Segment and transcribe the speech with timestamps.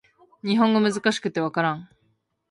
[0.43, 1.87] 日本語難しくて分からん